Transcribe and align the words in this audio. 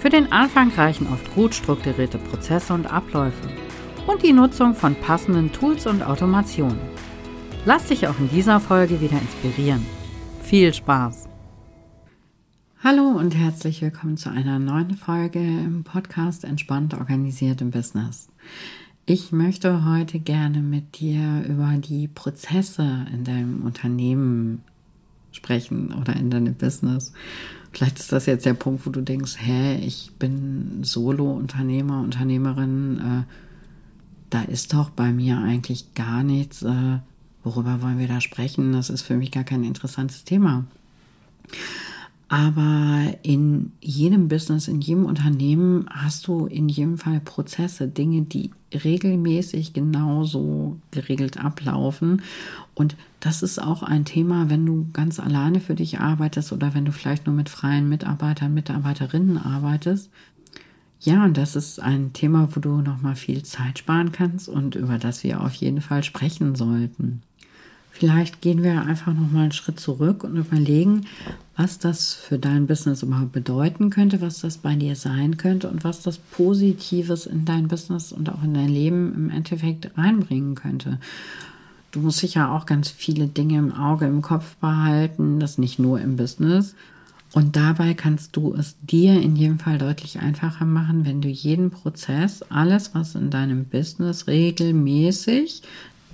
Für 0.00 0.08
den 0.08 0.32
Anfang 0.32 0.70
reichen 0.70 1.06
oft 1.08 1.34
gut 1.34 1.54
strukturierte 1.54 2.16
Prozesse 2.16 2.72
und 2.72 2.90
Abläufe 2.90 3.50
und 4.06 4.22
die 4.22 4.32
Nutzung 4.32 4.74
von 4.74 4.94
passenden 4.94 5.52
Tools 5.52 5.86
und 5.86 6.02
Automationen. 6.02 6.80
Lass 7.66 7.88
dich 7.88 8.08
auch 8.08 8.18
in 8.18 8.30
dieser 8.30 8.60
Folge 8.60 8.98
wieder 9.02 9.20
inspirieren. 9.20 9.84
Viel 10.42 10.72
Spaß! 10.72 11.28
Hallo 12.82 13.10
und 13.10 13.36
herzlich 13.36 13.82
willkommen 13.82 14.16
zu 14.16 14.30
einer 14.30 14.58
neuen 14.58 14.94
Folge 14.96 15.38
im 15.38 15.84
Podcast 15.84 16.44
Entspannt 16.44 16.94
organisiert 16.94 17.60
im 17.60 17.70
Business. 17.70 18.30
Ich 19.04 19.32
möchte 19.32 19.84
heute 19.84 20.18
gerne 20.18 20.62
mit 20.62 20.98
dir 20.98 21.44
über 21.46 21.74
die 21.76 22.08
Prozesse 22.08 23.04
in 23.12 23.24
deinem 23.24 23.62
Unternehmen 23.64 24.62
sprechen 25.32 25.92
oder 25.92 26.16
in 26.16 26.30
deinem 26.30 26.54
Business. 26.54 27.12
Vielleicht 27.72 27.98
ist 28.00 28.12
das 28.12 28.26
jetzt 28.26 28.46
der 28.46 28.54
Punkt, 28.54 28.84
wo 28.86 28.90
du 28.90 29.00
denkst, 29.00 29.36
hä, 29.38 29.76
ich 29.76 30.12
bin 30.18 30.82
Solo-Unternehmer, 30.82 32.00
Unternehmerin, 32.00 32.98
äh, 32.98 33.32
da 34.30 34.42
ist 34.42 34.74
doch 34.74 34.90
bei 34.90 35.12
mir 35.12 35.38
eigentlich 35.38 35.94
gar 35.94 36.22
nichts. 36.22 36.62
Äh, 36.62 36.98
worüber 37.44 37.82
wollen 37.82 37.98
wir 37.98 38.08
da 38.08 38.20
sprechen? 38.20 38.72
Das 38.72 38.90
ist 38.90 39.02
für 39.02 39.16
mich 39.16 39.30
gar 39.30 39.44
kein 39.44 39.64
interessantes 39.64 40.24
Thema. 40.24 40.64
Aber 42.32 43.12
in 43.24 43.72
jedem 43.80 44.28
Business, 44.28 44.68
in 44.68 44.80
jedem 44.80 45.04
Unternehmen 45.04 45.86
hast 45.90 46.28
du 46.28 46.46
in 46.46 46.68
jedem 46.68 46.96
Fall 46.96 47.18
Prozesse, 47.18 47.88
Dinge, 47.88 48.22
die 48.22 48.52
regelmäßig 48.72 49.72
genauso 49.72 50.78
geregelt 50.92 51.44
ablaufen. 51.44 52.22
Und 52.76 52.94
das 53.18 53.42
ist 53.42 53.60
auch 53.60 53.82
ein 53.82 54.04
Thema, 54.04 54.48
wenn 54.48 54.64
du 54.64 54.86
ganz 54.92 55.18
alleine 55.18 55.58
für 55.58 55.74
dich 55.74 55.98
arbeitest 55.98 56.52
oder 56.52 56.72
wenn 56.72 56.84
du 56.84 56.92
vielleicht 56.92 57.26
nur 57.26 57.34
mit 57.34 57.48
freien 57.48 57.88
Mitarbeitern, 57.88 58.54
Mitarbeiterinnen 58.54 59.36
arbeitest. 59.36 60.08
Ja, 61.00 61.24
und 61.24 61.36
das 61.36 61.56
ist 61.56 61.80
ein 61.80 62.12
Thema, 62.12 62.48
wo 62.54 62.60
du 62.60 62.80
nochmal 62.80 63.16
viel 63.16 63.42
Zeit 63.42 63.80
sparen 63.80 64.12
kannst 64.12 64.48
und 64.48 64.76
über 64.76 64.98
das 64.98 65.24
wir 65.24 65.40
auf 65.40 65.54
jeden 65.54 65.80
Fall 65.80 66.04
sprechen 66.04 66.54
sollten. 66.54 67.22
Vielleicht 67.92 68.40
gehen 68.40 68.62
wir 68.62 68.82
einfach 68.82 69.12
noch 69.12 69.30
mal 69.30 69.42
einen 69.42 69.52
Schritt 69.52 69.78
zurück 69.78 70.24
und 70.24 70.36
überlegen, 70.36 71.06
was 71.56 71.78
das 71.78 72.14
für 72.14 72.38
dein 72.38 72.66
Business 72.66 73.02
überhaupt 73.02 73.32
bedeuten 73.32 73.90
könnte, 73.90 74.20
was 74.20 74.40
das 74.40 74.58
bei 74.58 74.74
dir 74.74 74.96
sein 74.96 75.36
könnte 75.36 75.68
und 75.68 75.84
was 75.84 76.00
das 76.02 76.16
Positives 76.18 77.26
in 77.26 77.44
dein 77.44 77.68
Business 77.68 78.12
und 78.12 78.30
auch 78.30 78.42
in 78.42 78.54
dein 78.54 78.68
Leben 78.68 79.14
im 79.14 79.30
Endeffekt 79.30 79.90
reinbringen 79.98 80.54
könnte. 80.54 80.98
Du 81.90 82.00
musst 82.00 82.18
sicher 82.18 82.52
auch 82.52 82.66
ganz 82.66 82.88
viele 82.88 83.26
Dinge 83.26 83.58
im 83.58 83.72
Auge, 83.72 84.06
im 84.06 84.22
Kopf 84.22 84.54
behalten, 84.56 85.40
das 85.40 85.58
nicht 85.58 85.78
nur 85.78 86.00
im 86.00 86.16
Business. 86.16 86.74
Und 87.32 87.56
dabei 87.56 87.94
kannst 87.94 88.36
du 88.36 88.54
es 88.54 88.76
dir 88.82 89.20
in 89.20 89.36
jedem 89.36 89.58
Fall 89.58 89.78
deutlich 89.78 90.18
einfacher 90.18 90.64
machen, 90.64 91.04
wenn 91.04 91.20
du 91.20 91.28
jeden 91.28 91.70
Prozess, 91.70 92.42
alles, 92.42 92.94
was 92.94 93.14
in 93.14 93.30
deinem 93.30 93.66
Business 93.66 94.26
regelmäßig 94.26 95.62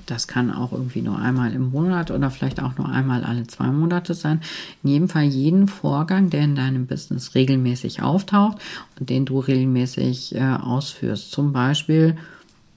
das 0.06 0.28
kann 0.28 0.52
auch 0.52 0.72
irgendwie 0.72 1.02
nur 1.02 1.18
einmal 1.18 1.52
im 1.52 1.70
Monat 1.70 2.10
oder 2.10 2.30
vielleicht 2.30 2.62
auch 2.62 2.76
nur 2.78 2.88
einmal 2.88 3.24
alle 3.24 3.46
zwei 3.46 3.66
Monate 3.66 4.14
sein. 4.14 4.40
In 4.82 4.90
jedem 4.90 5.08
Fall 5.08 5.24
jeden 5.24 5.68
Vorgang, 5.68 6.30
der 6.30 6.42
in 6.42 6.54
deinem 6.54 6.86
Business 6.86 7.34
regelmäßig 7.34 8.02
auftaucht 8.02 8.58
und 8.98 9.10
den 9.10 9.24
du 9.24 9.40
regelmäßig 9.40 10.34
äh, 10.36 10.40
ausführst. 10.40 11.32
Zum 11.32 11.52
Beispiel 11.52 12.16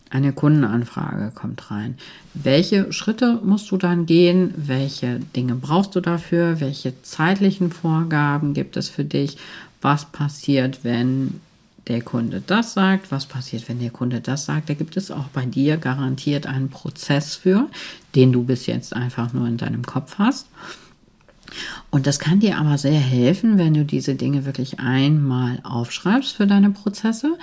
eine 0.09 0.33
Kundenanfrage 0.33 1.31
kommt 1.33 1.69
rein. 1.69 1.95
Welche 2.33 2.91
Schritte 2.91 3.39
musst 3.43 3.69
du 3.69 3.77
dann 3.77 4.07
gehen? 4.07 4.53
Welche 4.57 5.19
Dinge 5.35 5.55
brauchst 5.55 5.95
du 5.95 6.01
dafür? 6.01 6.59
Welche 6.59 6.99
zeitlichen 7.03 7.71
Vorgaben 7.71 8.53
gibt 8.55 8.75
es 8.75 8.89
für 8.89 9.05
dich? 9.05 9.37
Was 9.81 10.05
passiert, 10.05 10.83
wenn 10.83 11.39
der 11.89 12.01
Kunde 12.01 12.41
das 12.45 12.73
sagt, 12.73 13.11
was 13.11 13.25
passiert, 13.25 13.67
wenn 13.67 13.79
der 13.79 13.89
Kunde 13.89 14.21
das 14.21 14.45
sagt. 14.45 14.69
Da 14.69 14.75
gibt 14.75 14.95
es 14.95 15.11
auch 15.11 15.27
bei 15.33 15.45
dir 15.45 15.77
garantiert 15.77 16.47
einen 16.47 16.69
Prozess 16.69 17.35
für, 17.35 17.67
den 18.15 18.31
du 18.31 18.43
bis 18.43 18.67
jetzt 18.67 18.95
einfach 18.95 19.33
nur 19.33 19.47
in 19.47 19.57
deinem 19.57 19.83
Kopf 19.83 20.15
hast. 20.19 20.47
Und 21.89 22.07
das 22.07 22.19
kann 22.19 22.39
dir 22.39 22.57
aber 22.57 22.77
sehr 22.77 22.99
helfen, 22.99 23.57
wenn 23.57 23.73
du 23.73 23.83
diese 23.83 24.15
Dinge 24.15 24.45
wirklich 24.45 24.79
einmal 24.79 25.59
aufschreibst 25.63 26.35
für 26.35 26.47
deine 26.47 26.69
Prozesse, 26.69 27.37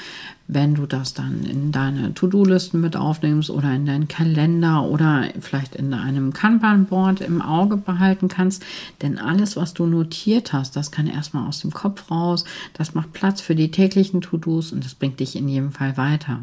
wenn 0.49 0.75
du 0.75 0.87
das 0.87 1.15
dann 1.15 1.45
in 1.45 1.73
deine 1.73 2.15
To-Do-Listen 2.15 2.81
mit 2.81 2.97
aufnimmst 2.97 3.51
oder 3.51 3.73
in 3.73 3.87
deinen 3.87 4.07
Kalender 4.07 4.85
oder 4.85 5.25
vielleicht 5.41 5.75
in 5.75 5.93
einem 5.93 6.33
Kanban-Board 6.33 7.21
im 7.21 7.43
Auge 7.43 7.77
behalten 7.77 8.29
kannst. 8.29 8.65
Denn 9.03 9.19
alles, 9.19 9.57
was 9.57 9.75
du 9.75 9.87
notiert 9.87 10.53
hast, 10.53 10.77
das 10.77 10.93
kann 10.93 11.09
erstmal 11.09 11.49
aus 11.49 11.61
dem 11.61 11.73
Kopf 11.73 12.11
raus, 12.11 12.45
das 12.75 12.95
macht 12.95 13.13
Platz 13.13 13.41
für 13.41 13.57
die 13.57 13.71
täglichen 13.71 14.21
To-Dos 14.21 14.73
und 14.73 14.85
das 14.85 14.95
bringt 14.95 15.19
dich 15.19 15.35
in 15.35 15.49
jedem 15.49 15.73
Fall 15.73 15.97
weiter. 15.97 16.41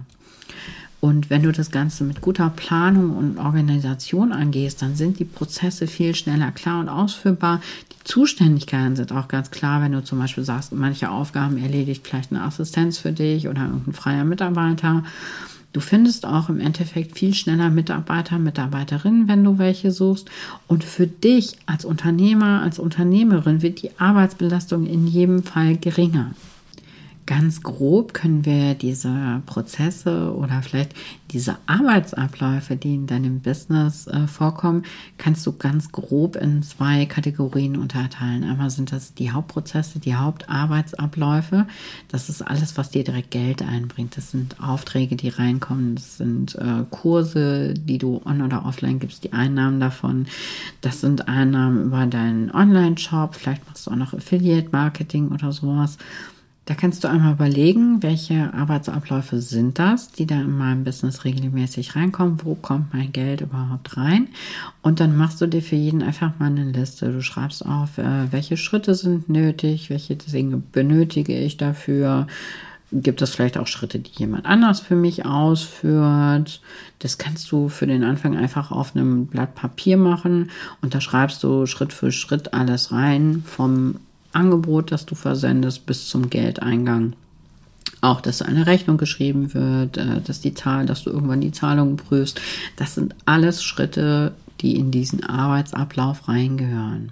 Und 1.04 1.30
wenn 1.30 1.44
du 1.44 1.52
das 1.52 1.70
Ganze 1.70 2.06
mit 2.06 2.22
guter 2.22 2.50
Planung 2.50 3.18
und 3.18 3.38
Organisation 3.38 4.32
angehst, 4.32 4.82
dann 4.82 4.96
sind 4.96 5.20
die 5.20 5.26
Prozesse 5.26 5.86
viel 5.86 6.16
schneller 6.16 6.52
klar 6.52 6.80
und 6.80 6.88
ausführbar. 6.88 7.60
Die 7.92 8.06
Zuständigkeiten 8.06 8.96
sind 8.96 9.12
auch 9.12 9.28
ganz 9.28 9.52
klar, 9.52 9.82
wenn 9.82 9.92
du 9.92 10.02
zum 10.02 10.20
Beispiel 10.20 10.46
sagst, 10.46 10.72
manche 10.72 11.12
Aufgaben 11.12 11.58
erledigt 11.58 12.08
vielleicht 12.08 12.32
eine 12.32 12.44
Assistenz 12.44 13.00
für 13.00 13.12
dich 13.12 13.50
oder 13.50 13.64
irgendein 13.64 13.94
freier 13.94 14.24
Mitarbeiter. 14.24 15.04
Du 15.74 15.82
findest 15.82 16.26
auch 16.26 16.48
im 16.48 16.62
Endeffekt 16.62 17.20
viel 17.20 17.34
schneller 17.34 17.70
Mitarbeiter, 17.70 18.40
Mitarbeiterinnen, 18.40 19.28
wenn 19.28 19.44
du 19.44 19.58
welche 19.58 19.92
suchst. 19.92 20.30
Und 20.68 20.86
für 20.86 21.08
dich 21.08 21.58
als 21.66 21.84
Unternehmer, 21.84 22.62
als 22.62 22.80
Unternehmerin 22.80 23.62
wird 23.62 23.82
die 23.82 23.92
Arbeitsbelastung 24.00 24.86
in 24.86 25.06
jedem 25.06 25.44
Fall 25.44 25.76
geringer. 25.76 26.32
Ganz 27.26 27.62
grob 27.62 28.14
können 28.14 28.46
wir 28.46 28.74
diese 28.74 29.42
Prozesse 29.46 30.34
oder 30.36 30.62
vielleicht 30.62 30.94
diese 31.32 31.58
Arbeitsabläufe, 31.66 32.76
die 32.76 32.96
in 32.96 33.08
deinem 33.08 33.40
Business 33.40 34.08
äh, 34.08 34.28
vorkommen, 34.28 34.84
kannst 35.18 35.46
du 35.48 35.54
ganz 35.54 35.92
grob 35.92 36.36
in 36.36 36.62
zwei 36.64 37.06
Kategorien 37.06 37.78
unterteilen. 37.78 38.44
Einmal 38.44 38.70
sind 38.70 38.92
das 38.92 39.14
die 39.14 39.32
Hauptprozesse, 39.32 40.00
die 40.00 40.16
Hauptarbeitsabläufe. 40.16 41.66
Das 42.10 42.30
ist 42.30 42.42
alles, 42.42 42.78
was 42.78 42.92
dir 42.92 43.04
direkt 43.04 43.32
Geld 43.32 43.62
einbringt. 43.62 44.18
Das 44.18 44.32
sind 44.32 44.62
Aufträge, 44.62 45.16
die 45.16 45.30
reinkommen. 45.30 45.96
Das 45.96 46.18
sind 46.18 46.56
äh, 46.56 46.84
Kurse, 46.92 47.74
die 47.74 47.98
du 47.98 48.22
on- 48.26 48.42
oder 48.42 48.66
offline 48.66 49.00
gibst, 49.00 49.24
die 49.24 49.34
Einnahmen 49.34 49.80
davon. 49.80 50.28
Das 50.82 51.02
sind 51.02 51.28
Einnahmen 51.28 51.86
über 51.86 52.06
deinen 52.06 52.52
Online-Shop. 52.52 53.36
Vielleicht 53.36 53.66
machst 53.68 53.88
du 53.88 53.92
auch 53.92 53.96
noch 53.96 54.14
Affiliate-Marketing 54.14 55.30
oder 55.32 55.52
sowas. 55.52 55.98
Da 56.66 56.76
kannst 56.76 57.04
du 57.04 57.10
einmal 57.10 57.34
überlegen, 57.34 58.02
welche 58.02 58.54
Arbeitsabläufe 58.54 59.42
sind 59.42 59.80
das, 59.80 60.12
die 60.12 60.26
da 60.26 60.36
in 60.36 60.58
meinem 60.58 60.86
Business 60.86 61.26
regelmäßig 61.26 61.98
reinkommen. 61.98 62.40
Wo 62.44 62.56
kommt 62.56 62.94
mein 62.94 63.12
Geld 63.12 63.42
überhaupt 63.42 63.98
rein? 63.98 64.30
Und 64.82 65.02
dann 65.02 65.18
machst 65.18 65.42
du 65.42 65.48
dir 65.48 65.62
für 65.62 65.76
jeden 65.76 66.02
einfach 66.02 66.40
mal 66.40 66.46
eine 66.46 66.72
Liste. 66.72 67.12
Du 67.12 67.22
schreibst 67.22 67.66
auf, 67.66 67.98
äh, 67.98 68.32
welche 68.32 68.56
Schritte 68.56 68.96
sind 68.96 69.28
nötig, 69.28 69.90
welche 69.90 70.16
Dinge 70.16 70.62
benötige 70.72 71.38
ich 71.38 71.58
dafür. 71.58 72.28
Gibt 72.94 73.22
es 73.22 73.32
vielleicht 73.32 73.58
auch 73.58 73.68
Schritte, 73.68 74.00
die 74.00 74.12
jemand 74.16 74.46
anders 74.46 74.80
für 74.80 74.96
mich 74.96 75.26
ausführt? 75.26 76.62
Das 77.00 77.18
kannst 77.18 77.52
du 77.52 77.68
für 77.68 77.88
den 77.88 78.06
Anfang 78.06 78.38
einfach 78.38 78.72
auf 78.72 78.96
einem 78.96 79.26
Blatt 79.26 79.56
Papier 79.56 79.98
machen 79.98 80.50
und 80.82 80.96
da 80.96 81.02
schreibst 81.02 81.44
du 81.44 81.66
Schritt 81.66 81.92
für 81.92 82.14
Schritt 82.14 82.54
alles 82.54 82.94
rein 82.94 83.44
vom 83.46 83.96
Angebot, 84.34 84.92
das 84.92 85.06
du 85.06 85.16
versendest, 85.16 85.86
bis 85.86 86.08
zum 86.08 86.30
Geldeingang. 86.30 87.14
Auch, 88.02 88.20
dass 88.20 88.42
eine 88.42 88.68
Rechnung 88.68 88.98
geschrieben 88.98 89.54
wird, 89.54 89.98
äh, 89.98 90.22
dass 90.22 90.42
die 90.42 90.54
Zahl, 90.54 90.86
dass 90.86 91.04
du 91.04 91.10
irgendwann 91.10 91.42
die 91.42 91.52
Zahlungen 91.52 91.98
prüfst. 91.98 92.42
Das 92.76 92.96
sind 92.96 93.16
alles 93.26 93.64
Schritte, 93.64 94.34
die 94.62 94.76
in 94.76 94.92
diesen 94.92 95.24
Arbeitsablauf 95.24 96.28
reingehören. 96.28 97.12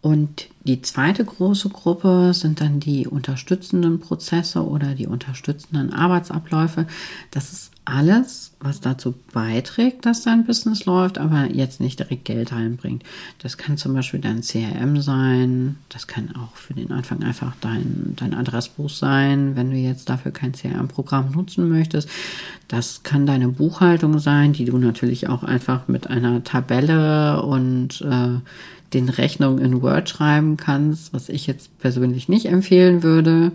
Und 0.00 0.48
die 0.64 0.80
zweite 0.82 1.24
große 1.24 1.70
Gruppe 1.70 2.32
sind 2.32 2.60
dann 2.60 2.78
die 2.78 3.06
unterstützenden 3.06 3.98
Prozesse 3.98 4.64
oder 4.64 4.94
die 4.94 5.08
unterstützenden 5.08 5.92
Arbeitsabläufe. 5.92 6.86
Das 7.30 7.52
ist 7.52 7.72
alles, 7.88 8.52
was 8.60 8.80
dazu 8.80 9.14
beiträgt, 9.32 10.04
dass 10.04 10.22
dein 10.22 10.44
Business 10.44 10.84
läuft, 10.84 11.16
aber 11.16 11.46
jetzt 11.46 11.80
nicht 11.80 11.98
direkt 11.98 12.26
Geld 12.26 12.52
reinbringt. 12.52 13.02
Das 13.38 13.56
kann 13.56 13.78
zum 13.78 13.94
Beispiel 13.94 14.20
dein 14.20 14.42
CRM 14.42 15.00
sein. 15.00 15.76
Das 15.88 16.06
kann 16.06 16.34
auch 16.36 16.54
für 16.54 16.74
den 16.74 16.92
Anfang 16.92 17.22
einfach 17.22 17.54
dein, 17.60 18.14
dein 18.16 18.34
Adressbuch 18.34 18.90
sein, 18.90 19.56
wenn 19.56 19.70
du 19.70 19.76
jetzt 19.76 20.10
dafür 20.10 20.32
kein 20.32 20.52
CRM-Programm 20.52 21.32
nutzen 21.32 21.68
möchtest. 21.68 22.10
Das 22.68 23.02
kann 23.02 23.24
deine 23.24 23.48
Buchhaltung 23.48 24.18
sein, 24.18 24.52
die 24.52 24.66
du 24.66 24.76
natürlich 24.76 25.28
auch 25.28 25.42
einfach 25.42 25.88
mit 25.88 26.08
einer 26.08 26.44
Tabelle 26.44 27.42
und 27.42 28.02
äh, 28.02 28.40
den 28.94 29.08
Rechnungen 29.08 29.64
in 29.64 29.82
Word 29.82 30.08
schreiben 30.08 30.56
kannst, 30.56 31.12
was 31.12 31.28
ich 31.28 31.46
jetzt 31.46 31.78
persönlich 31.78 32.28
nicht 32.28 32.46
empfehlen 32.46 33.02
würde. 33.02 33.52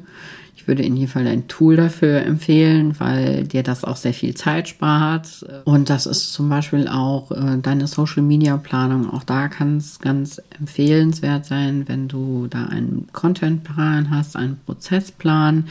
Ich 0.55 0.67
würde 0.67 0.83
in 0.83 0.95
jedem 0.95 1.09
Fall 1.09 1.27
ein 1.27 1.49
Tool 1.49 1.75
dafür 1.75 2.21
empfehlen, 2.21 2.97
weil 2.99 3.43
dir 3.43 3.63
das 3.63 3.83
auch 3.83 3.97
sehr 3.97 4.13
viel 4.13 4.33
Zeit 4.33 4.69
spart. 4.69 5.45
Und 5.65 5.89
das 5.89 6.05
ist 6.05 6.31
zum 6.31 6.47
Beispiel 6.47 6.87
auch 6.87 7.31
äh, 7.31 7.57
deine 7.61 7.87
Social 7.87 8.23
Media 8.23 8.55
Planung. 8.55 9.09
Auch 9.09 9.23
da 9.23 9.49
kann 9.49 9.75
es 9.77 9.99
ganz 9.99 10.41
empfehlenswert 10.57 11.45
sein, 11.45 11.83
wenn 11.87 12.07
du 12.07 12.47
da 12.49 12.65
einen 12.65 13.07
Contentplan 13.11 14.09
hast, 14.09 14.37
einen 14.37 14.57
Prozessplan 14.65 15.65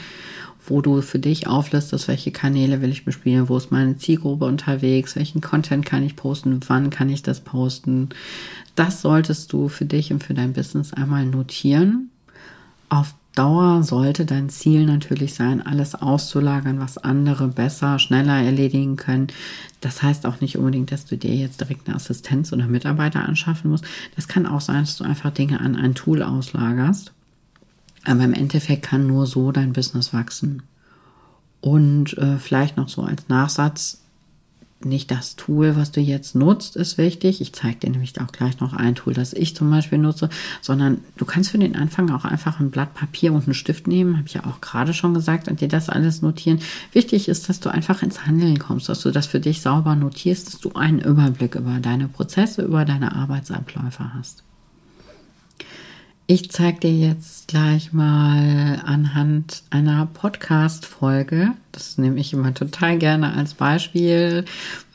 wo 0.65 0.81
du 0.81 1.01
für 1.01 1.19
dich 1.19 1.47
auflistest, 1.47 2.07
welche 2.07 2.31
Kanäle 2.31 2.81
will 2.81 2.91
ich 2.91 3.05
bespielen, 3.05 3.49
wo 3.49 3.57
ist 3.57 3.71
meine 3.71 3.97
Zielgruppe 3.97 4.45
unterwegs, 4.45 5.15
welchen 5.15 5.41
Content 5.41 5.85
kann 5.85 6.03
ich 6.03 6.15
posten, 6.15 6.59
wann 6.67 6.89
kann 6.89 7.09
ich 7.09 7.23
das 7.23 7.41
posten. 7.41 8.09
Das 8.75 9.01
solltest 9.01 9.51
du 9.53 9.67
für 9.67 9.85
dich 9.85 10.11
und 10.11 10.23
für 10.23 10.33
dein 10.33 10.53
Business 10.53 10.93
einmal 10.93 11.25
notieren. 11.25 12.09
Auf 12.89 13.13
Dauer 13.35 13.81
sollte 13.81 14.25
dein 14.25 14.49
Ziel 14.49 14.85
natürlich 14.85 15.33
sein, 15.33 15.65
alles 15.65 15.95
auszulagern, 15.95 16.79
was 16.79 16.99
andere 16.99 17.47
besser, 17.47 17.97
schneller 17.97 18.39
erledigen 18.39 18.95
können. 18.95 19.27
Das 19.81 20.03
heißt 20.03 20.27
auch 20.27 20.39
nicht 20.39 20.57
unbedingt, 20.57 20.91
dass 20.91 21.05
du 21.05 21.17
dir 21.17 21.33
jetzt 21.33 21.59
direkt 21.59 21.87
eine 21.87 21.95
Assistenz 21.95 22.53
oder 22.53 22.67
Mitarbeiter 22.67 23.27
anschaffen 23.27 23.71
musst. 23.71 23.85
Das 24.15 24.27
kann 24.27 24.45
auch 24.45 24.61
sein, 24.61 24.81
dass 24.81 24.97
du 24.97 25.03
einfach 25.03 25.31
Dinge 25.31 25.59
an 25.61 25.75
ein 25.75 25.95
Tool 25.95 26.21
auslagerst 26.21 27.11
aber 28.05 28.23
im 28.23 28.33
Endeffekt 28.33 28.83
kann 28.83 29.07
nur 29.07 29.25
so 29.25 29.51
dein 29.51 29.73
Business 29.73 30.13
wachsen. 30.13 30.63
Und 31.61 32.17
äh, 32.17 32.37
vielleicht 32.37 32.75
noch 32.75 32.89
so 32.89 33.03
als 33.03 33.29
Nachsatz, 33.29 34.03
nicht 34.85 35.11
das 35.11 35.35
Tool, 35.35 35.75
was 35.75 35.91
du 35.91 36.01
jetzt 36.01 36.35
nutzt, 36.35 36.75
ist 36.75 36.97
wichtig. 36.97 37.41
Ich 37.41 37.53
zeige 37.53 37.79
dir 37.79 37.89
nämlich 37.89 38.19
auch 38.19 38.31
gleich 38.31 38.59
noch 38.59 38.73
ein 38.73 38.95
Tool, 38.95 39.13
das 39.13 39.33
ich 39.33 39.55
zum 39.55 39.69
Beispiel 39.69 39.97
nutze, 39.97 40.29
sondern 40.61 40.99
du 41.17 41.25
kannst 41.25 41.51
für 41.51 41.57
den 41.57 41.75
Anfang 41.75 42.09
auch 42.11 42.25
einfach 42.25 42.59
ein 42.59 42.71
Blatt 42.71 42.93
Papier 42.93 43.33
und 43.33 43.45
einen 43.45 43.53
Stift 43.53 43.87
nehmen, 43.87 44.17
habe 44.17 44.27
ich 44.27 44.33
ja 44.33 44.45
auch 44.45 44.61
gerade 44.61 44.93
schon 44.93 45.13
gesagt, 45.13 45.47
und 45.47 45.61
dir 45.61 45.67
das 45.67 45.89
alles 45.89 46.21
notieren. 46.21 46.59
Wichtig 46.91 47.29
ist, 47.29 47.49
dass 47.49 47.59
du 47.59 47.69
einfach 47.69 48.03
ins 48.03 48.25
Handeln 48.25 48.59
kommst, 48.59 48.89
dass 48.89 49.01
du 49.01 49.11
das 49.11 49.27
für 49.27 49.39
dich 49.39 49.61
sauber 49.61 49.95
notierst, 49.95 50.47
dass 50.47 50.59
du 50.59 50.73
einen 50.73 50.99
Überblick 50.99 51.55
über 51.55 51.79
deine 51.79 52.07
Prozesse, 52.07 52.63
über 52.63 52.85
deine 52.85 53.15
Arbeitsabläufe 53.15 54.13
hast. 54.13 54.43
Ich 56.25 56.51
zeige 56.51 56.79
dir 56.79 56.97
jetzt 57.09 57.49
gleich 57.49 57.91
mal 57.91 58.81
anhand 58.85 59.63
einer 59.71 60.05
Podcast-Folge. 60.05 61.51
Das 61.73 61.97
nehme 61.97 62.17
ich 62.17 62.31
immer 62.31 62.53
total 62.53 62.97
gerne 62.97 63.33
als 63.33 63.55
Beispiel, 63.55 64.45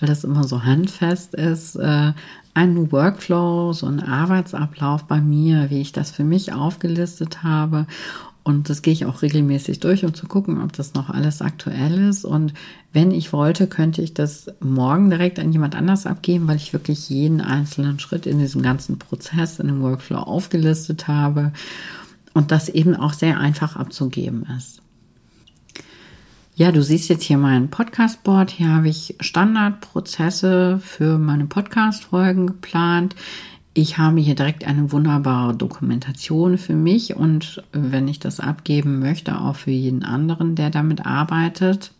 weil 0.00 0.08
das 0.08 0.24
immer 0.24 0.44
so 0.44 0.64
handfest 0.64 1.34
ist. 1.34 1.76
Äh, 1.76 2.12
einen 2.54 2.90
Workflow, 2.90 3.74
so 3.74 3.84
einen 3.84 4.00
Arbeitsablauf 4.00 5.04
bei 5.04 5.20
mir, 5.20 5.68
wie 5.68 5.82
ich 5.82 5.92
das 5.92 6.10
für 6.10 6.24
mich 6.24 6.54
aufgelistet 6.54 7.42
habe. 7.42 7.86
Und 8.48 8.70
das 8.70 8.80
gehe 8.80 8.94
ich 8.94 9.04
auch 9.04 9.20
regelmäßig 9.20 9.78
durch, 9.80 10.06
um 10.06 10.14
zu 10.14 10.26
gucken, 10.26 10.62
ob 10.62 10.72
das 10.72 10.94
noch 10.94 11.10
alles 11.10 11.42
aktuell 11.42 12.08
ist. 12.08 12.24
Und 12.24 12.54
wenn 12.94 13.10
ich 13.10 13.34
wollte, 13.34 13.66
könnte 13.66 14.00
ich 14.00 14.14
das 14.14 14.46
morgen 14.60 15.10
direkt 15.10 15.38
an 15.38 15.52
jemand 15.52 15.74
anders 15.74 16.06
abgeben, 16.06 16.48
weil 16.48 16.56
ich 16.56 16.72
wirklich 16.72 17.10
jeden 17.10 17.42
einzelnen 17.42 18.00
Schritt 18.00 18.24
in 18.24 18.38
diesem 18.38 18.62
ganzen 18.62 18.98
Prozess, 18.98 19.58
in 19.58 19.66
dem 19.66 19.82
Workflow 19.82 20.20
aufgelistet 20.20 21.08
habe 21.08 21.52
und 22.32 22.50
das 22.50 22.70
eben 22.70 22.96
auch 22.96 23.12
sehr 23.12 23.38
einfach 23.38 23.76
abzugeben 23.76 24.46
ist. 24.56 24.80
Ja, 26.54 26.72
du 26.72 26.82
siehst 26.82 27.10
jetzt 27.10 27.24
hier 27.24 27.36
mein 27.36 27.68
Podcast-Board. 27.68 28.50
Hier 28.50 28.70
habe 28.70 28.88
ich 28.88 29.14
Standardprozesse 29.20 30.80
für 30.82 31.18
meine 31.18 31.44
Podcast-Folgen 31.44 32.46
geplant. 32.46 33.14
Ich 33.80 33.96
habe 33.96 34.18
hier 34.18 34.34
direkt 34.34 34.66
eine 34.66 34.90
wunderbare 34.90 35.54
Dokumentation 35.54 36.58
für 36.58 36.74
mich 36.74 37.14
und 37.14 37.62
wenn 37.70 38.08
ich 38.08 38.18
das 38.18 38.40
abgeben 38.40 38.98
möchte, 38.98 39.40
auch 39.40 39.54
für 39.54 39.70
jeden 39.70 40.02
anderen, 40.02 40.56
der 40.56 40.70
damit 40.70 41.06
arbeitet. 41.06 41.92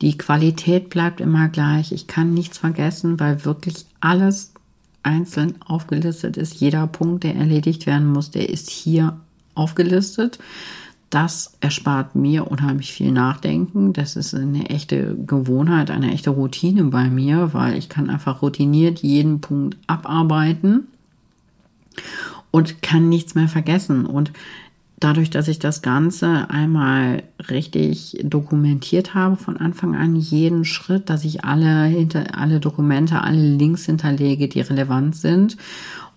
Die 0.00 0.16
Qualität 0.16 0.88
bleibt 0.88 1.20
immer 1.20 1.50
gleich. 1.50 1.92
Ich 1.92 2.06
kann 2.06 2.32
nichts 2.32 2.56
vergessen, 2.56 3.20
weil 3.20 3.44
wirklich 3.44 3.84
alles 4.00 4.54
einzeln 5.02 5.60
aufgelistet 5.60 6.38
ist. 6.38 6.54
Jeder 6.54 6.86
Punkt, 6.86 7.24
der 7.24 7.34
erledigt 7.34 7.84
werden 7.84 8.06
muss, 8.06 8.30
der 8.30 8.48
ist 8.48 8.70
hier 8.70 9.20
aufgelistet. 9.54 10.38
Das 11.14 11.52
erspart 11.60 12.16
mir 12.16 12.50
unheimlich 12.50 12.92
viel 12.92 13.12
Nachdenken. 13.12 13.92
Das 13.92 14.16
ist 14.16 14.34
eine 14.34 14.68
echte 14.68 15.14
Gewohnheit, 15.14 15.92
eine 15.92 16.12
echte 16.12 16.30
Routine 16.30 16.82
bei 16.86 17.08
mir, 17.08 17.54
weil 17.54 17.78
ich 17.78 17.88
kann 17.88 18.10
einfach 18.10 18.42
routiniert 18.42 18.98
jeden 18.98 19.40
Punkt 19.40 19.78
abarbeiten 19.86 20.88
und 22.50 22.82
kann 22.82 23.08
nichts 23.08 23.36
mehr 23.36 23.46
vergessen. 23.46 24.06
Und 24.06 24.32
dadurch, 24.98 25.30
dass 25.30 25.46
ich 25.46 25.60
das 25.60 25.82
Ganze 25.82 26.50
einmal 26.50 27.22
richtig 27.48 28.18
dokumentiert 28.24 29.14
habe 29.14 29.36
von 29.36 29.56
Anfang 29.56 29.94
an, 29.94 30.16
jeden 30.16 30.64
Schritt, 30.64 31.10
dass 31.10 31.24
ich 31.24 31.44
alle, 31.44 32.08
alle 32.32 32.58
Dokumente, 32.58 33.20
alle 33.20 33.54
Links 33.56 33.86
hinterlege, 33.86 34.48
die 34.48 34.62
relevant 34.62 35.14
sind 35.14 35.58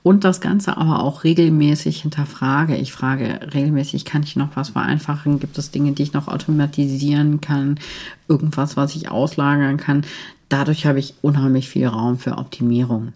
und 0.04 0.24
das 0.24 0.42
Ganze 0.42 0.78
aber 0.78 1.02
auch 1.02 1.24
regelmäßig 1.24 2.02
hinterfrage. 2.02 2.76
Ich 2.78 2.92
frage 2.92 3.40
regelmäßig, 3.54 4.06
kann 4.06 4.24
ich 4.24 4.36
noch 4.36 4.56
was 4.56 4.70
vereinfachen? 4.70 5.40
Gibt 5.40 5.58
es 5.58 5.72
Dinge, 5.72 5.92
die 5.92 6.04
ich 6.04 6.14
noch 6.14 6.28
automatisieren 6.28 7.42
kann? 7.42 7.80
Irgendwas, 8.28 8.78
was 8.78 8.96
ich 8.96 9.10
auslagern 9.12 9.78
kann? 9.78 10.06
Dadurch 10.50 10.86
habe 10.86 11.00
ich 11.00 11.16
unheimlich 11.22 11.68
viel 11.70 11.88
Raum 11.88 12.18
für 12.18 12.38
Optimierung. 12.38 13.14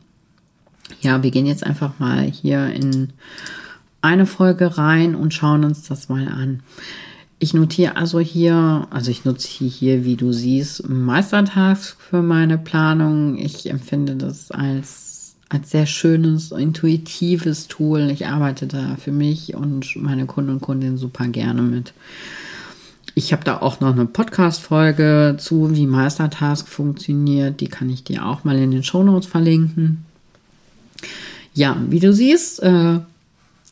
Ja, 1.02 1.24
wir 1.24 1.32
gehen 1.32 1.46
jetzt 1.46 1.66
einfach 1.66 2.00
mal 2.00 2.24
hier 2.24 2.68
in 2.68 3.14
eine 4.02 4.26
Folge 4.26 4.78
rein 4.78 5.16
und 5.16 5.34
schauen 5.34 5.64
uns 5.64 5.88
das 5.88 6.10
mal 6.10 6.28
an. 6.28 6.62
Ich 7.40 7.54
notiere 7.54 7.96
also 7.96 8.20
hier, 8.20 8.88
also 8.92 9.10
ich 9.10 9.26
nutze 9.26 9.48
hier, 9.48 10.04
wie 10.06 10.16
du 10.16 10.32
siehst, 10.32 10.88
Meistertask 10.88 12.00
für 12.00 12.22
meine 12.22 12.58
Planung. 12.58 13.38
Ich 13.38 13.70
empfinde 13.70 14.16
das 14.16 14.52
als 14.52 15.11
als 15.52 15.72
sehr 15.72 15.86
schönes, 15.86 16.52
intuitives 16.52 17.68
Tool. 17.68 18.10
Ich 18.10 18.26
arbeite 18.26 18.68
da 18.68 18.96
für 18.96 19.12
mich 19.12 19.54
und 19.54 19.98
meine 19.98 20.26
Kunden 20.26 20.52
und 20.52 20.62
Kundinnen 20.62 20.98
super 20.98 21.28
gerne 21.28 21.62
mit. 21.62 21.94
Ich 23.16 23.34
habe 23.34 23.44
da 23.44 23.58
auch 23.58 23.82
noch 23.82 23.92
eine 23.92 24.06
Podcast-Folge 24.06 25.36
zu, 25.38 25.76
wie 25.76 25.88
Meistertask 25.88 26.66
funktioniert. 26.70 27.60
Die 27.60 27.68
kann 27.68 27.90
ich 27.90 28.06
dir 28.06 28.26
auch 28.26 28.46
mal 28.46 28.58
in 28.58 28.72
den 28.72 28.84
Shownotes 28.84 29.28
verlinken. 29.28 30.06
Ja, 31.54 31.76
wie 31.90 32.00
du 32.00 32.14
siehst, 32.14 32.64
äh, 32.64 33.00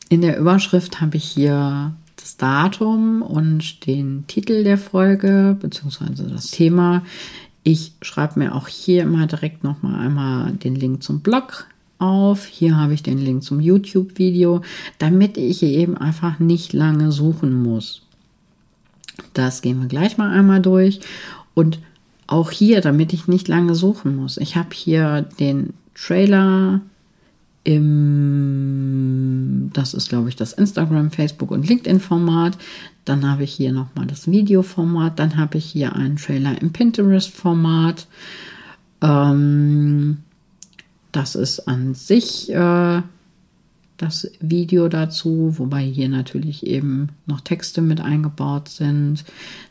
in 0.09 0.21
der 0.21 0.37
Überschrift 0.37 0.99
habe 0.99 1.15
ich 1.15 1.23
hier 1.23 1.93
das 2.17 2.35
Datum 2.35 3.21
und 3.21 3.85
den 3.85 4.25
Titel 4.27 4.65
der 4.65 4.77
Folge 4.77 5.55
beziehungsweise 5.57 6.23
das 6.23 6.51
Thema. 6.51 7.03
Ich 7.63 7.93
schreibe 8.01 8.39
mir 8.39 8.55
auch 8.55 8.67
hier 8.67 9.03
immer 9.03 9.27
direkt 9.27 9.63
noch 9.63 9.81
mal 9.81 9.99
einmal 9.99 10.51
den 10.53 10.75
Link 10.75 11.03
zum 11.03 11.19
Blog 11.19 11.67
auf. 11.97 12.45
Hier 12.45 12.77
habe 12.77 12.93
ich 12.93 13.03
den 13.03 13.17
Link 13.17 13.43
zum 13.43 13.59
YouTube-Video, 13.59 14.61
damit 14.97 15.37
ich 15.37 15.61
eben 15.63 15.97
einfach 15.97 16.39
nicht 16.39 16.73
lange 16.73 17.11
suchen 17.11 17.61
muss. 17.61 18.03
Das 19.33 19.61
gehen 19.61 19.81
wir 19.81 19.87
gleich 19.87 20.17
mal 20.17 20.31
einmal 20.31 20.61
durch. 20.61 21.01
Und 21.53 21.79
auch 22.27 22.51
hier, 22.51 22.81
damit 22.81 23.11
ich 23.11 23.27
nicht 23.27 23.47
lange 23.47 23.75
suchen 23.75 24.15
muss. 24.15 24.37
Ich 24.37 24.55
habe 24.55 24.69
hier 24.73 25.23
den 25.39 25.73
Trailer 25.95 26.81
im, 27.63 29.39
das 29.73 29.93
ist 29.93 30.09
glaube 30.09 30.29
ich 30.29 30.35
das 30.35 30.53
Instagram, 30.53 31.11
Facebook 31.11 31.51
und 31.51 31.67
LinkedIn-Format. 31.67 32.57
Dann 33.05 33.29
habe 33.29 33.43
ich 33.43 33.53
hier 33.53 33.71
nochmal 33.71 34.05
das 34.07 34.29
Video-Format. 34.31 35.19
Dann 35.19 35.37
habe 35.37 35.57
ich 35.57 35.65
hier 35.65 35.95
einen 35.95 36.17
Trailer 36.17 36.61
im 36.61 36.71
Pinterest-Format. 36.71 38.07
Ähm, 39.01 40.17
das 41.11 41.35
ist 41.35 41.67
an 41.67 41.95
sich 41.95 42.51
äh, 42.51 43.01
das 43.97 44.31
Video 44.39 44.87
dazu, 44.87 45.55
wobei 45.57 45.83
hier 45.83 46.07
natürlich 46.07 46.65
eben 46.65 47.09
noch 47.25 47.41
Texte 47.41 47.81
mit 47.81 47.99
eingebaut 47.99 48.69
sind. 48.69 49.25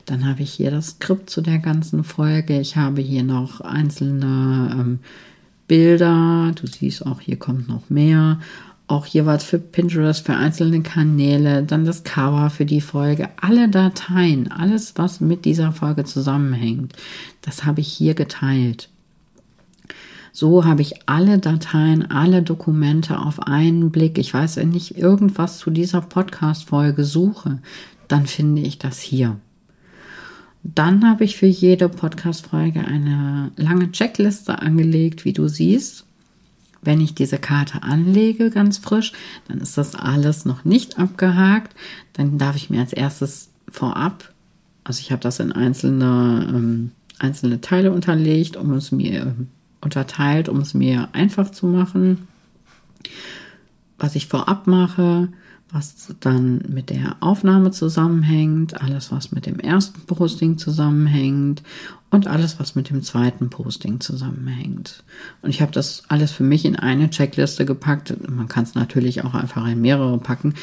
Dann 0.04 0.26
habe 0.26 0.42
ich 0.42 0.52
hier 0.52 0.70
das 0.70 0.88
Skript 0.88 1.30
zu 1.30 1.40
der 1.40 1.58
ganzen 1.58 2.04
Folge. 2.04 2.60
Ich 2.60 2.76
habe 2.76 3.00
hier 3.00 3.22
noch 3.22 3.60
einzelne 3.60 4.76
ähm, 4.78 4.98
Bilder. 5.68 6.52
Du 6.60 6.66
siehst 6.66 7.06
auch, 7.06 7.20
hier 7.20 7.38
kommt 7.38 7.68
noch 7.68 7.88
mehr. 7.90 8.40
auch 8.88 9.06
jeweils 9.06 9.44
für 9.44 9.58
Pinterest, 9.58 10.24
für 10.24 10.34
einzelne 10.34 10.80
Kanäle, 10.82 11.62
dann 11.62 11.84
das 11.84 12.04
Cover 12.04 12.48
für 12.50 12.64
die 12.64 12.80
Folge, 12.80 13.28
alle 13.40 13.68
Dateien, 13.68 14.50
alles, 14.50 14.94
was 14.96 15.20
mit 15.20 15.44
dieser 15.44 15.72
Folge 15.72 16.04
zusammenhängt, 16.04 16.94
das 17.42 17.64
habe 17.64 17.80
ich 17.80 17.88
hier 17.88 18.14
geteilt. 18.14 18.88
So 20.32 20.64
habe 20.64 20.82
ich 20.82 21.06
alle 21.06 21.38
Dateien, 21.38 22.10
alle 22.10 22.42
Dokumente 22.42 23.18
auf 23.18 23.40
einen 23.40 23.90
Blick. 23.90 24.18
Ich 24.18 24.32
weiß, 24.32 24.56
wenn 24.56 24.72
ich 24.74 24.96
irgendwas 24.96 25.58
zu 25.58 25.70
dieser 25.70 26.00
Podcast-Folge 26.00 27.04
suche, 27.04 27.58
dann 28.06 28.26
finde 28.26 28.62
ich 28.62 28.78
das 28.78 29.00
hier. 29.00 29.36
Dann 30.62 31.08
habe 31.08 31.24
ich 31.24 31.36
für 31.36 31.46
jede 31.46 31.88
Podcast-Folge 31.88 32.84
eine 32.84 33.52
lange 33.56 33.90
Checkliste 33.92 34.60
angelegt, 34.60 35.24
wie 35.24 35.32
du 35.32 35.48
siehst. 35.48 36.04
Wenn 36.82 37.00
ich 37.00 37.14
diese 37.14 37.38
Karte 37.38 37.82
anlege, 37.82 38.50
ganz 38.50 38.78
frisch, 38.78 39.12
dann 39.48 39.58
ist 39.58 39.76
das 39.78 39.94
alles 39.94 40.44
noch 40.44 40.64
nicht 40.64 40.98
abgehakt. 40.98 41.74
Dann 42.12 42.38
darf 42.38 42.56
ich 42.56 42.70
mir 42.70 42.80
als 42.80 42.92
erstes 42.92 43.48
vorab, 43.70 44.32
also 44.88 45.00
ich 45.00 45.12
habe 45.12 45.20
das 45.20 45.38
in 45.38 45.52
einzelne, 45.52 46.46
ähm, 46.48 46.92
einzelne 47.18 47.60
Teile 47.60 47.92
unterlegt, 47.92 48.56
um 48.56 48.72
es 48.72 48.90
mir 48.90 49.34
unterteilt, 49.82 50.48
um 50.48 50.60
es 50.60 50.72
mir 50.72 51.10
einfach 51.12 51.50
zu 51.50 51.66
machen. 51.66 52.26
Was 53.98 54.16
ich 54.16 54.28
vorab 54.28 54.66
mache, 54.66 55.28
was 55.70 56.14
dann 56.20 56.62
mit 56.68 56.90
der 56.90 57.16
Aufnahme 57.20 57.70
zusammenhängt, 57.70 58.80
alles, 58.80 59.12
was 59.12 59.32
mit 59.32 59.46
dem 59.46 59.60
ersten 59.60 60.00
Posting 60.06 60.56
zusammenhängt 60.56 61.62
und 62.10 62.26
alles, 62.26 62.58
was 62.58 62.74
mit 62.74 62.88
dem 62.88 63.02
zweiten 63.02 63.50
Posting 63.50 64.00
zusammenhängt. 64.00 65.04
Und 65.42 65.50
ich 65.50 65.60
habe 65.60 65.72
das 65.72 66.04
alles 66.08 66.32
für 66.32 66.42
mich 66.42 66.64
in 66.64 66.76
eine 66.76 67.10
Checkliste 67.10 67.66
gepackt. 67.66 68.14
Man 68.28 68.48
kann 68.48 68.64
es 68.64 68.74
natürlich 68.74 69.24
auch 69.24 69.34
einfach 69.34 69.66
in 69.66 69.80
mehrere 69.80 70.18
packen, 70.18 70.54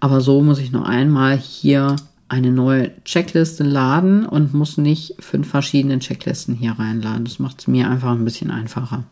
aber 0.00 0.20
so 0.20 0.40
muss 0.40 0.58
ich 0.58 0.72
nur 0.72 0.86
einmal 0.86 1.36
hier 1.36 1.96
eine 2.28 2.50
neue 2.50 2.90
Checkliste 3.04 3.64
laden 3.64 4.24
und 4.24 4.54
muss 4.54 4.78
nicht 4.78 5.14
fünf 5.20 5.48
verschiedene 5.48 5.98
Checklisten 5.98 6.54
hier 6.54 6.72
reinladen. 6.72 7.24
Das 7.24 7.38
macht 7.38 7.60
es 7.60 7.66
mir 7.66 7.90
einfach 7.90 8.12
ein 8.12 8.24
bisschen 8.24 8.50
einfacher. 8.50 9.04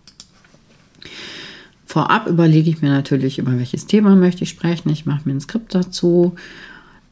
Vorab 1.93 2.27
überlege 2.27 2.71
ich 2.71 2.81
mir 2.81 2.89
natürlich, 2.89 3.39
über 3.39 3.59
welches 3.59 3.85
Thema 3.85 4.17
möchte 4.17 4.45
ich 4.45 4.49
sprechen. 4.49 4.89
Ich 4.89 5.05
mache 5.05 5.29
mir 5.29 5.35
ein 5.35 5.43
Skript 5.43 5.75
dazu. 5.75 6.37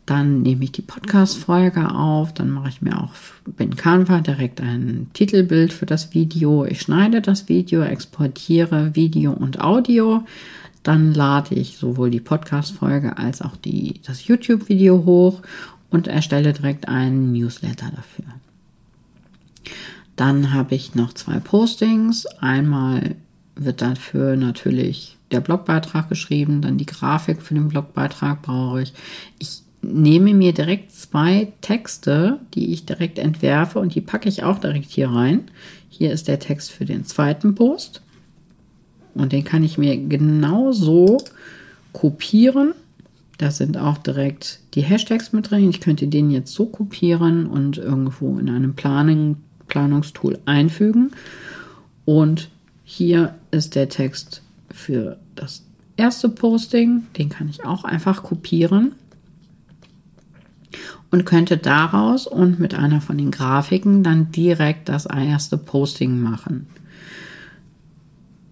Dann 0.06 0.40
nehme 0.40 0.64
ich 0.64 0.72
die 0.72 0.80
Podcast-Folge 0.80 1.94
auf. 1.94 2.32
Dann 2.32 2.50
mache 2.50 2.70
ich 2.70 2.80
mir 2.80 2.98
auch 2.98 3.12
in 3.58 3.76
Canva 3.76 4.20
direkt 4.20 4.62
ein 4.62 5.08
Titelbild 5.12 5.74
für 5.74 5.84
das 5.84 6.14
Video. 6.14 6.64
Ich 6.64 6.80
schneide 6.80 7.20
das 7.20 7.46
Video, 7.46 7.82
exportiere 7.82 8.94
Video 8.94 9.32
und 9.32 9.60
Audio. 9.60 10.24
Dann 10.82 11.12
lade 11.12 11.56
ich 11.56 11.76
sowohl 11.76 12.08
die 12.08 12.20
Podcast-Folge 12.20 13.18
als 13.18 13.42
auch 13.42 13.58
die, 13.58 14.00
das 14.06 14.28
YouTube-Video 14.28 15.04
hoch 15.04 15.42
und 15.90 16.08
erstelle 16.08 16.54
direkt 16.54 16.88
einen 16.88 17.32
Newsletter 17.32 17.92
dafür. 17.94 18.24
Dann 20.16 20.54
habe 20.54 20.74
ich 20.74 20.94
noch 20.94 21.12
zwei 21.12 21.38
Postings. 21.38 22.24
Einmal 22.40 23.16
wird 23.64 23.82
dafür 23.82 24.36
natürlich 24.36 25.16
der 25.30 25.40
Blogbeitrag 25.40 26.08
geschrieben, 26.08 26.62
dann 26.62 26.78
die 26.78 26.86
Grafik 26.86 27.42
für 27.42 27.54
den 27.54 27.68
Blogbeitrag 27.68 28.42
brauche 28.42 28.82
ich. 28.82 28.92
Ich 29.38 29.62
nehme 29.82 30.34
mir 30.34 30.52
direkt 30.52 30.92
zwei 30.92 31.52
Texte, 31.60 32.38
die 32.54 32.72
ich 32.72 32.84
direkt 32.84 33.18
entwerfe 33.18 33.78
und 33.78 33.94
die 33.94 34.00
packe 34.00 34.28
ich 34.28 34.42
auch 34.42 34.58
direkt 34.58 34.90
hier 34.90 35.10
rein. 35.10 35.44
Hier 35.88 36.12
ist 36.12 36.28
der 36.28 36.38
Text 36.38 36.72
für 36.72 36.84
den 36.84 37.04
zweiten 37.04 37.54
Post 37.54 38.02
und 39.14 39.32
den 39.32 39.44
kann 39.44 39.62
ich 39.62 39.78
mir 39.78 39.96
genauso 39.96 41.18
kopieren. 41.92 42.72
Da 43.38 43.50
sind 43.50 43.78
auch 43.78 43.98
direkt 43.98 44.60
die 44.74 44.82
Hashtags 44.82 45.32
mit 45.32 45.50
drin. 45.50 45.70
Ich 45.70 45.80
könnte 45.80 46.08
den 46.08 46.30
jetzt 46.30 46.52
so 46.52 46.66
kopieren 46.66 47.46
und 47.46 47.78
irgendwo 47.78 48.38
in 48.38 48.50
einem 48.50 48.74
Planung, 48.74 49.36
Planungstool 49.66 50.38
einfügen. 50.44 51.12
Und 52.04 52.50
hier 52.92 53.36
ist 53.52 53.76
der 53.76 53.88
Text 53.88 54.42
für 54.68 55.16
das 55.36 55.62
erste 55.96 56.28
Posting. 56.28 57.06
Den 57.16 57.28
kann 57.28 57.48
ich 57.48 57.64
auch 57.64 57.84
einfach 57.84 58.24
kopieren 58.24 58.96
und 61.12 61.24
könnte 61.24 61.56
daraus 61.56 62.26
und 62.26 62.58
mit 62.58 62.74
einer 62.74 63.00
von 63.00 63.16
den 63.16 63.30
Grafiken 63.30 64.02
dann 64.02 64.32
direkt 64.32 64.88
das 64.88 65.06
erste 65.06 65.56
Posting 65.56 66.20
machen. 66.20 66.66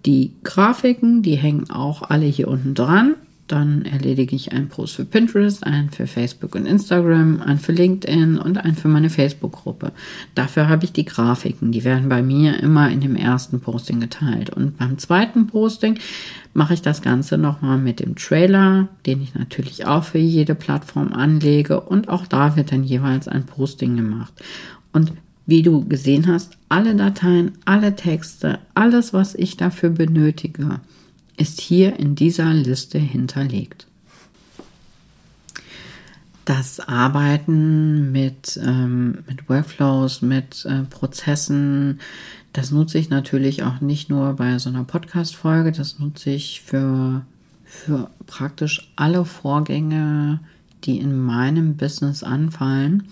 Die 0.06 0.34
Grafiken, 0.44 1.22
die 1.22 1.34
hängen 1.34 1.68
auch 1.70 2.08
alle 2.08 2.26
hier 2.26 2.46
unten 2.46 2.74
dran. 2.74 3.16
Dann 3.48 3.86
erledige 3.86 4.36
ich 4.36 4.52
einen 4.52 4.68
Post 4.68 4.96
für 4.96 5.04
Pinterest, 5.04 5.66
einen 5.66 5.90
für 5.90 6.06
Facebook 6.06 6.54
und 6.54 6.66
Instagram, 6.66 7.40
einen 7.40 7.58
für 7.58 7.72
LinkedIn 7.72 8.38
und 8.38 8.58
einen 8.58 8.76
für 8.76 8.88
meine 8.88 9.10
Facebook-Gruppe. 9.10 9.92
Dafür 10.34 10.68
habe 10.68 10.84
ich 10.84 10.92
die 10.92 11.06
Grafiken. 11.06 11.72
Die 11.72 11.82
werden 11.82 12.08
bei 12.08 12.22
mir 12.22 12.62
immer 12.62 12.90
in 12.90 13.00
dem 13.00 13.16
ersten 13.16 13.60
Posting 13.60 14.00
geteilt. 14.00 14.50
Und 14.50 14.76
beim 14.76 14.98
zweiten 14.98 15.46
Posting 15.46 15.98
mache 16.52 16.74
ich 16.74 16.82
das 16.82 17.02
Ganze 17.02 17.38
nochmal 17.38 17.78
mit 17.78 18.00
dem 18.00 18.16
Trailer, 18.16 18.88
den 19.06 19.22
ich 19.22 19.34
natürlich 19.34 19.86
auch 19.86 20.04
für 20.04 20.18
jede 20.18 20.54
Plattform 20.54 21.12
anlege. 21.12 21.80
Und 21.80 22.08
auch 22.08 22.26
da 22.26 22.54
wird 22.54 22.70
dann 22.70 22.84
jeweils 22.84 23.28
ein 23.28 23.46
Posting 23.46 23.96
gemacht. 23.96 24.32
Und 24.92 25.12
wie 25.46 25.62
du 25.62 25.88
gesehen 25.88 26.26
hast, 26.26 26.58
alle 26.68 26.94
Dateien, 26.94 27.52
alle 27.64 27.96
Texte, 27.96 28.58
alles, 28.74 29.14
was 29.14 29.34
ich 29.34 29.56
dafür 29.56 29.88
benötige, 29.88 30.80
ist 31.38 31.60
hier 31.60 31.98
in 31.98 32.14
dieser 32.14 32.52
Liste 32.52 32.98
hinterlegt. 32.98 33.86
Das 36.44 36.80
Arbeiten 36.80 38.10
mit, 38.10 38.58
ähm, 38.62 39.18
mit 39.26 39.48
Workflows, 39.48 40.22
mit 40.22 40.64
äh, 40.64 40.82
Prozessen, 40.84 42.00
das 42.52 42.70
nutze 42.70 42.98
ich 42.98 43.10
natürlich 43.10 43.62
auch 43.62 43.80
nicht 43.80 44.08
nur 44.08 44.32
bei 44.34 44.58
so 44.58 44.70
einer 44.70 44.84
Podcast-Folge, 44.84 45.72
das 45.72 45.98
nutze 45.98 46.30
ich 46.30 46.62
für, 46.62 47.22
für 47.64 48.10
praktisch 48.26 48.90
alle 48.96 49.24
Vorgänge, 49.26 50.40
die 50.84 50.98
in 50.98 51.18
meinem 51.20 51.76
Business 51.76 52.22
anfallen. 52.22 53.08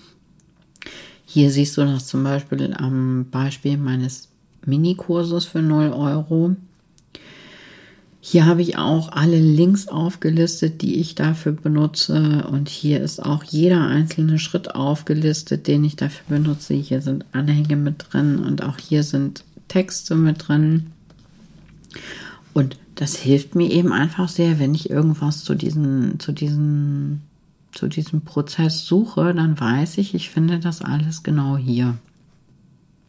Hier 1.26 1.50
siehst 1.50 1.76
du 1.76 1.84
das 1.84 2.06
zum 2.06 2.24
Beispiel 2.24 2.72
am 2.72 3.26
Beispiel 3.30 3.76
meines 3.76 4.28
Minikurses 4.64 5.44
für 5.44 5.60
0 5.60 5.92
Euro. 5.92 6.56
Hier 8.28 8.44
habe 8.44 8.60
ich 8.60 8.76
auch 8.76 9.12
alle 9.12 9.38
Links 9.38 9.86
aufgelistet, 9.86 10.82
die 10.82 10.96
ich 10.96 11.14
dafür 11.14 11.52
benutze. 11.52 12.44
Und 12.50 12.68
hier 12.68 13.00
ist 13.00 13.24
auch 13.24 13.44
jeder 13.44 13.86
einzelne 13.86 14.40
Schritt 14.40 14.74
aufgelistet, 14.74 15.68
den 15.68 15.84
ich 15.84 15.94
dafür 15.94 16.38
benutze. 16.38 16.74
Hier 16.74 17.02
sind 17.02 17.24
Anhänge 17.30 17.76
mit 17.76 18.06
drin 18.10 18.40
und 18.40 18.64
auch 18.64 18.78
hier 18.78 19.04
sind 19.04 19.44
Texte 19.68 20.16
mit 20.16 20.48
drin. 20.48 20.86
Und 22.52 22.76
das 22.96 23.14
hilft 23.14 23.54
mir 23.54 23.70
eben 23.70 23.92
einfach 23.92 24.28
sehr, 24.28 24.58
wenn 24.58 24.74
ich 24.74 24.90
irgendwas 24.90 25.44
zu 25.44 25.54
diesem, 25.54 26.18
zu 26.18 26.32
diesem, 26.32 27.20
zu 27.70 27.86
diesem 27.86 28.22
Prozess 28.22 28.86
suche, 28.86 29.34
dann 29.34 29.60
weiß 29.60 29.98
ich, 29.98 30.16
ich 30.16 30.30
finde 30.30 30.58
das 30.58 30.82
alles 30.82 31.22
genau 31.22 31.56
hier. 31.56 31.96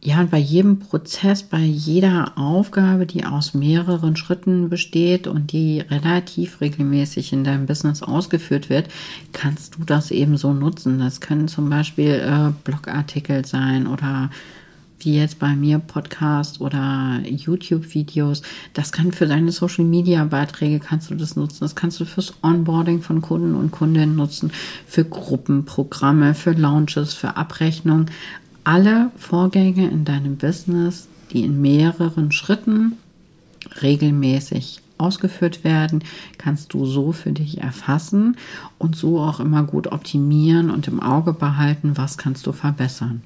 Ja, 0.00 0.20
und 0.20 0.30
bei 0.30 0.38
jedem 0.38 0.78
Prozess, 0.78 1.42
bei 1.42 1.58
jeder 1.58 2.38
Aufgabe, 2.38 3.04
die 3.04 3.24
aus 3.24 3.52
mehreren 3.52 4.14
Schritten 4.14 4.68
besteht 4.68 5.26
und 5.26 5.50
die 5.50 5.80
relativ 5.80 6.60
regelmäßig 6.60 7.32
in 7.32 7.42
deinem 7.42 7.66
Business 7.66 8.04
ausgeführt 8.04 8.70
wird, 8.70 8.88
kannst 9.32 9.74
du 9.74 9.84
das 9.84 10.12
eben 10.12 10.36
so 10.36 10.52
nutzen. 10.52 11.00
Das 11.00 11.20
können 11.20 11.48
zum 11.48 11.68
Beispiel 11.68 12.10
äh, 12.10 12.52
Blogartikel 12.62 13.44
sein 13.44 13.88
oder 13.88 14.30
wie 15.00 15.16
jetzt 15.16 15.40
bei 15.40 15.54
mir 15.56 15.80
Podcast 15.80 16.60
oder 16.60 17.20
YouTube-Videos. 17.24 18.42
Das 18.74 18.92
kann 18.92 19.10
für 19.10 19.26
deine 19.26 19.50
Social-Media-Beiträge 19.50 20.78
kannst 20.78 21.10
du 21.10 21.16
das 21.16 21.34
nutzen. 21.34 21.58
Das 21.60 21.74
kannst 21.74 21.98
du 21.98 22.04
fürs 22.04 22.34
Onboarding 22.42 23.02
von 23.02 23.20
Kunden 23.20 23.54
und 23.54 23.72
Kundinnen 23.72 24.16
nutzen, 24.16 24.52
für 24.86 25.04
Gruppenprogramme, 25.04 26.34
für 26.34 26.52
Launches, 26.52 27.14
für 27.14 27.36
Abrechnung 27.36 28.06
alle 28.68 29.10
Vorgänge 29.16 29.88
in 29.88 30.04
deinem 30.04 30.36
Business, 30.36 31.08
die 31.32 31.42
in 31.42 31.62
mehreren 31.62 32.32
Schritten 32.32 32.98
regelmäßig 33.80 34.82
ausgeführt 34.98 35.64
werden, 35.64 36.04
kannst 36.36 36.74
du 36.74 36.84
so 36.84 37.12
für 37.12 37.32
dich 37.32 37.62
erfassen 37.62 38.36
und 38.76 38.94
so 38.94 39.20
auch 39.20 39.40
immer 39.40 39.62
gut 39.62 39.86
optimieren 39.86 40.70
und 40.70 40.86
im 40.86 41.00
Auge 41.00 41.32
behalten, 41.32 41.96
was 41.96 42.18
kannst 42.18 42.46
du 42.46 42.52
verbessern. 42.52 43.22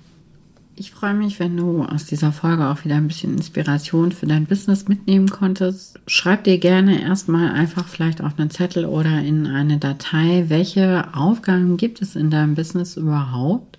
Ich 0.77 0.93
freue 0.93 1.15
mich, 1.15 1.41
wenn 1.41 1.57
du 1.57 1.83
aus 1.83 2.07
dieser 2.07 2.31
Folge 2.31 2.69
auch 2.69 2.85
wieder 2.85 2.95
ein 2.95 3.09
bisschen 3.09 3.33
Inspiration 3.33 4.13
für 4.13 4.27
dein 4.27 4.47
Business 4.47 4.87
mitnehmen 4.87 5.29
konntest. 5.29 5.99
Schreib 6.07 6.45
dir 6.45 6.59
gerne 6.59 7.03
erstmal 7.03 7.51
einfach 7.51 7.89
vielleicht 7.89 8.23
auf 8.23 8.39
einen 8.39 8.51
Zettel 8.51 8.85
oder 8.85 9.21
in 9.21 9.49
eine 9.49 9.79
Datei, 9.79 10.45
welche 10.47 11.13
Aufgaben 11.17 11.79
gibt 11.79 12.01
es 12.01 12.15
in 12.15 12.31
deinem 12.31 12.55
Business 12.55 12.97
überhaupt, 12.97 13.79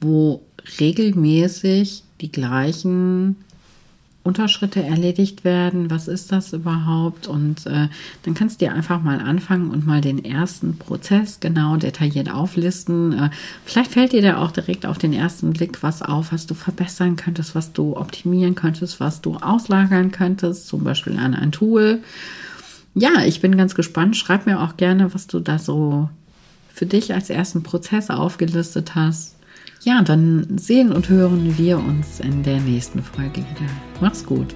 wo 0.00 0.42
regelmäßig 0.80 2.02
die 2.20 2.32
gleichen 2.32 3.36
Unterschritte 4.28 4.82
erledigt 4.82 5.42
werden? 5.44 5.90
Was 5.90 6.06
ist 6.06 6.30
das 6.32 6.52
überhaupt? 6.52 7.26
Und 7.26 7.66
äh, 7.66 7.88
dann 8.24 8.34
kannst 8.34 8.60
du 8.60 8.66
dir 8.66 8.74
einfach 8.74 9.02
mal 9.02 9.20
anfangen 9.20 9.70
und 9.70 9.86
mal 9.86 10.02
den 10.02 10.22
ersten 10.22 10.76
Prozess 10.76 11.40
genau 11.40 11.76
detailliert 11.76 12.30
auflisten. 12.30 13.14
Äh, 13.14 13.30
vielleicht 13.64 13.92
fällt 13.92 14.12
dir 14.12 14.20
da 14.20 14.36
auch 14.36 14.50
direkt 14.50 14.84
auf 14.84 14.98
den 14.98 15.14
ersten 15.14 15.54
Blick 15.54 15.82
was 15.82 16.02
auf, 16.02 16.32
was 16.32 16.46
du 16.46 16.54
verbessern 16.54 17.16
könntest, 17.16 17.54
was 17.54 17.72
du 17.72 17.96
optimieren 17.96 18.54
könntest, 18.54 19.00
was 19.00 19.22
du 19.22 19.36
auslagern 19.36 20.12
könntest, 20.12 20.68
zum 20.68 20.84
Beispiel 20.84 21.18
an 21.18 21.34
ein 21.34 21.50
Tool. 21.50 22.02
Ja, 22.94 23.24
ich 23.24 23.40
bin 23.40 23.56
ganz 23.56 23.74
gespannt. 23.74 24.16
Schreib 24.16 24.44
mir 24.44 24.60
auch 24.60 24.76
gerne, 24.76 25.14
was 25.14 25.26
du 25.26 25.40
da 25.40 25.58
so 25.58 26.10
für 26.74 26.86
dich 26.86 27.14
als 27.14 27.30
ersten 27.30 27.62
Prozess 27.62 28.10
aufgelistet 28.10 28.94
hast. 28.94 29.37
Ja, 29.82 30.02
dann 30.02 30.58
sehen 30.58 30.92
und 30.92 31.08
hören 31.08 31.56
wir 31.56 31.78
uns 31.78 32.20
in 32.20 32.42
der 32.42 32.60
nächsten 32.60 33.02
Folge 33.02 33.38
wieder. 33.38 33.70
Mach's 34.00 34.24
gut. 34.24 34.54